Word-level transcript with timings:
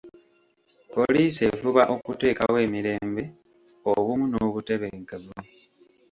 Poliisi 0.95 1.41
efuba 1.51 1.81
okuteekawo 1.95 2.55
emirembe, 2.65 3.23
obumu 3.91 4.25
n'obutebenkevu. 4.27 5.33